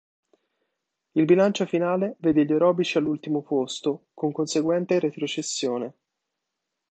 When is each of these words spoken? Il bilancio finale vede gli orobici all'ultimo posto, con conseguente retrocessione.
Il 1.11 1.25
bilancio 1.25 1.67
finale 1.67 2.15
vede 2.21 2.43
gli 2.43 2.53
orobici 2.53 2.97
all'ultimo 2.97 3.43
posto, 3.43 4.07
con 4.15 4.31
conseguente 4.31 4.97
retrocessione. 4.97 5.93